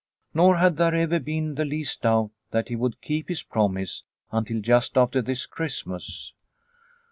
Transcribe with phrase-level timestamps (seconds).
[0.33, 4.59] Nor had there ever been the least doubt that he would keep his promise until
[4.59, 6.33] just after this Christmas.